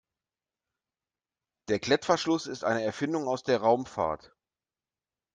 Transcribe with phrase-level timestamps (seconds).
[1.67, 4.33] Der Klettverschluss ist eine Erfindung aus der Raumfahrt.